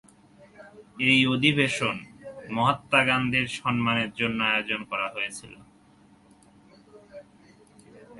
এই 1.09 1.19
অধিবেশন 1.33 1.95
মহাত্মা 2.55 3.01
গান্ধীর 3.09 3.47
সম্মানের 3.59 4.11
জন্য 4.19 4.39
আয়োজন 4.51 4.81
করা 4.91 5.07
হয়েছিল। 5.15 5.53